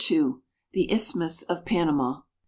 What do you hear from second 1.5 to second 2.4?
PANAMA.